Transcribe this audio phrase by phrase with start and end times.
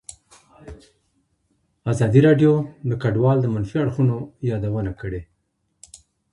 [1.91, 2.53] ازادي راډیو
[2.89, 4.15] د کډوال د منفي اړخونو
[4.49, 5.21] یادونه کړې.